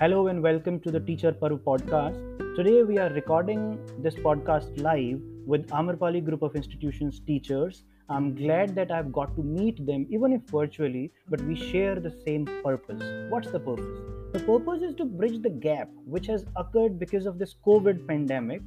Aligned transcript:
Hello 0.00 0.28
and 0.28 0.40
welcome 0.40 0.78
to 0.78 0.92
the 0.92 1.00
Teacher 1.00 1.32
Paru 1.32 1.58
podcast. 1.58 2.18
Today 2.54 2.84
we 2.84 2.98
are 2.98 3.08
recording 3.08 3.80
this 4.00 4.14
podcast 4.14 4.80
live 4.80 5.20
with 5.44 5.66
Amrapali 5.70 6.24
Group 6.24 6.42
of 6.42 6.54
Institutions 6.54 7.20
teachers. 7.26 7.82
I'm 8.08 8.32
glad 8.36 8.76
that 8.76 8.92
I've 8.92 9.12
got 9.12 9.34
to 9.34 9.42
meet 9.42 9.84
them, 9.84 10.06
even 10.08 10.32
if 10.32 10.42
virtually, 10.52 11.10
but 11.28 11.40
we 11.40 11.56
share 11.56 11.98
the 11.98 12.12
same 12.24 12.46
purpose. 12.62 13.02
What's 13.28 13.50
the 13.50 13.58
purpose? 13.58 13.98
The 14.34 14.38
purpose 14.38 14.82
is 14.82 14.94
to 14.98 15.04
bridge 15.04 15.42
the 15.42 15.50
gap 15.50 15.90
which 16.04 16.28
has 16.28 16.46
occurred 16.54 17.00
because 17.00 17.26
of 17.26 17.40
this 17.40 17.56
COVID 17.66 18.06
pandemic 18.06 18.62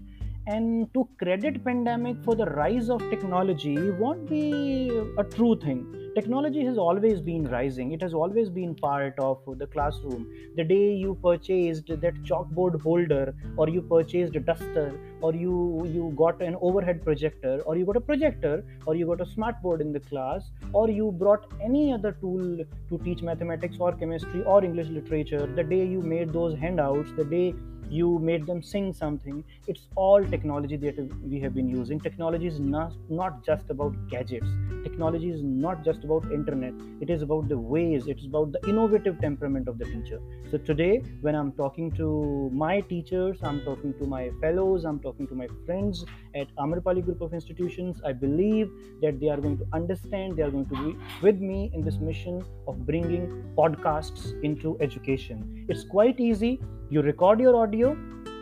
and 0.47 0.93
to 0.93 1.07
credit 1.17 1.63
pandemic 1.63 2.17
for 2.25 2.35
the 2.35 2.47
rise 2.47 2.89
of 2.89 2.99
technology 3.09 3.89
won't 3.91 4.29
be 4.29 4.89
a 5.17 5.23
true 5.23 5.57
thing 5.57 6.00
technology 6.15 6.63
has 6.65 6.77
always 6.77 7.21
been 7.21 7.45
rising. 7.45 7.91
It 7.91 8.01
has 8.01 8.13
always 8.13 8.49
been 8.49 8.75
part 8.75 9.17
of 9.19 9.39
the 9.57 9.67
classroom. 9.67 10.27
The 10.55 10.63
day 10.63 10.93
you 10.93 11.17
purchased 11.23 11.87
that 11.87 12.23
chalkboard 12.23 12.81
holder 12.81 13.33
or 13.57 13.69
you 13.69 13.81
purchased 13.81 14.35
a 14.35 14.39
duster 14.39 14.93
or 15.21 15.33
you 15.33 15.55
you 15.93 16.13
got 16.15 16.41
an 16.41 16.57
overhead 16.61 17.03
projector 17.03 17.61
or 17.65 17.77
you 17.77 17.85
got 17.85 17.97
a 17.97 18.05
projector 18.11 18.63
or 18.85 18.95
you 18.95 19.05
got 19.05 19.21
a 19.21 19.25
smart 19.25 19.61
board 19.61 19.81
in 19.81 19.91
the 19.93 19.99
class 19.99 20.51
or 20.73 20.89
you 20.89 21.11
brought 21.11 21.51
any 21.63 21.93
other 21.93 22.11
tool 22.13 22.63
to 22.89 22.97
teach 23.05 23.21
mathematics 23.21 23.77
or 23.79 23.91
chemistry 24.03 24.43
or 24.43 24.63
english 24.69 24.87
literature 24.87 25.45
the 25.59 25.63
day 25.63 25.85
you 25.85 26.01
made 26.13 26.33
those 26.39 26.57
handouts 26.63 27.11
the 27.19 27.27
day 27.35 27.53
you 27.91 28.17
made 28.19 28.45
them 28.47 28.61
sing 28.63 28.91
something 28.93 29.43
it's 29.67 29.87
all 29.95 30.23
technology 30.23 30.77
that 30.77 30.97
we 31.21 31.39
have 31.39 31.53
been 31.53 31.67
using. 31.67 31.99
Technology 31.99 32.47
is 32.47 32.59
not 32.59 32.93
not 33.09 33.43
just 33.45 33.69
about 33.69 33.95
gadgets 34.09 34.47
technology 34.83 35.29
is 35.29 35.41
not 35.43 35.83
just 35.83 36.03
about 36.03 36.31
internet 36.31 36.73
it 36.99 37.09
is 37.09 37.21
about 37.21 37.47
the 37.47 37.57
ways 37.57 38.07
it's 38.07 38.25
about 38.25 38.51
the 38.51 38.61
innovative 38.67 39.19
temperament 39.19 39.67
of 39.67 39.77
the 39.77 39.85
teacher. 39.85 40.19
So 40.49 40.57
today 40.57 41.03
when 41.21 41.35
i'm 41.35 41.51
talking 41.53 41.91
to 41.91 42.49
my 42.53 42.81
teachers 42.81 43.37
i'm 43.43 43.61
talking 43.61 43.93
to 43.99 44.05
my 44.05 44.29
fellows 44.41 44.85
i'm 44.85 44.99
talking 44.99 45.27
to 45.27 45.35
my 45.35 45.47
friends 45.65 46.05
at 46.35 46.47
amrapali 46.55 47.03
group 47.03 47.21
of 47.21 47.33
institutions 47.33 48.01
i 48.05 48.11
believe 48.11 48.69
that 49.01 49.19
they 49.19 49.29
are 49.29 49.37
going 49.37 49.57
to 49.57 49.65
understand 49.73 50.37
they 50.37 50.43
are 50.43 50.51
going 50.51 50.65
to 50.65 50.83
be 50.83 50.97
with 51.21 51.39
me 51.39 51.71
in 51.73 51.83
this 51.83 51.99
mission 51.99 52.43
of 52.67 52.85
bringing 52.85 53.43
podcasts 53.57 54.33
into 54.43 54.77
education. 54.79 55.65
It's 55.69 55.83
quite 55.83 56.19
easy. 56.19 56.59
You 56.89 57.01
record 57.01 57.39
your 57.39 57.55
audio 57.55 57.97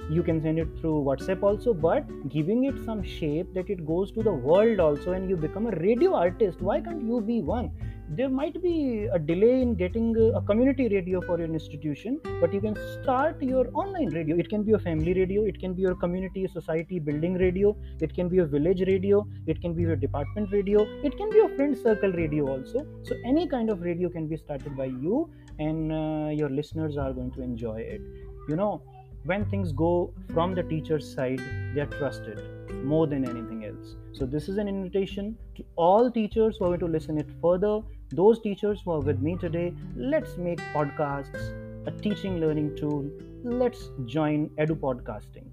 you 0.09 0.23
can 0.23 0.41
send 0.41 0.57
it 0.57 0.67
through 0.79 0.95
whatsapp 1.07 1.43
also 1.43 1.73
but 1.73 2.07
giving 2.29 2.63
it 2.63 2.83
some 2.83 3.03
shape 3.03 3.53
that 3.53 3.69
it 3.69 3.85
goes 3.85 4.11
to 4.11 4.23
the 4.23 4.31
world 4.31 4.79
also 4.79 5.11
and 5.11 5.29
you 5.29 5.37
become 5.37 5.67
a 5.67 5.75
radio 5.87 6.15
artist 6.15 6.61
why 6.61 6.81
can't 6.81 7.03
you 7.03 7.21
be 7.21 7.41
one? 7.41 7.71
There 8.17 8.27
might 8.27 8.59
be 8.63 9.07
a 9.13 9.19
delay 9.19 9.61
in 9.61 9.75
getting 9.75 10.15
a 10.35 10.41
community 10.41 10.87
radio 10.89 11.21
for 11.21 11.37
your 11.37 11.47
institution 11.47 12.19
but 12.41 12.51
you 12.51 12.59
can 12.59 12.75
start 12.93 13.39
your 13.39 13.69
online 13.75 14.09
radio. 14.09 14.35
It 14.35 14.49
can 14.49 14.63
be 14.63 14.71
a 14.71 14.79
family 14.79 15.13
radio 15.13 15.43
it 15.43 15.59
can 15.59 15.73
be 15.75 15.83
your 15.83 15.95
community 15.95 16.47
society 16.47 16.97
building 16.97 17.35
radio 17.35 17.75
it 18.01 18.15
can 18.15 18.27
be 18.27 18.39
a 18.39 18.45
village 18.45 18.81
radio 18.87 19.27
it 19.45 19.61
can 19.61 19.75
be 19.75 19.83
your 19.83 19.95
department 19.95 20.51
radio 20.51 20.87
it 21.03 21.15
can 21.17 21.29
be 21.29 21.39
a 21.39 21.49
friend 21.55 21.77
circle 21.77 22.11
radio 22.11 22.47
also. 22.47 22.85
So 23.03 23.15
any 23.25 23.47
kind 23.47 23.69
of 23.69 23.81
radio 23.81 24.09
can 24.09 24.27
be 24.27 24.37
started 24.37 24.75
by 24.75 24.85
you 24.85 25.29
and 25.59 25.91
uh, 25.91 26.29
your 26.31 26.49
listeners 26.49 26.97
are 26.97 27.13
going 27.13 27.31
to 27.33 27.43
enjoy 27.43 27.79
it. 27.81 28.01
You 28.47 28.55
know 28.55 28.81
when 29.23 29.45
things 29.45 29.71
go 29.71 30.13
from 30.33 30.55
the 30.55 30.63
teacher's 30.63 31.13
side 31.13 31.41
they 31.73 31.81
are 31.81 31.91
trusted 31.97 32.41
more 32.83 33.07
than 33.07 33.27
anything 33.27 33.65
else. 33.65 33.95
So 34.13 34.25
this 34.25 34.47
is 34.49 34.57
an 34.57 34.67
invitation 34.67 35.37
to 35.55 35.63
all 35.75 36.09
teachers 36.09 36.57
who 36.57 36.65
are 36.65 36.67
going 36.69 36.79
to 36.79 36.87
listen 36.87 37.17
it 37.17 37.29
further. 37.41 37.81
Those 38.11 38.41
teachers 38.41 38.81
who 38.83 38.91
are 38.91 38.99
with 38.99 39.19
me 39.21 39.37
today 39.37 39.73
let's 39.95 40.37
make 40.37 40.59
podcasts 40.73 41.51
a 41.87 41.91
teaching 41.91 42.39
learning 42.39 42.75
tool. 42.75 43.09
Let's 43.43 43.89
join 44.05 44.49
edu 44.57 44.79
podcasting 44.85 45.49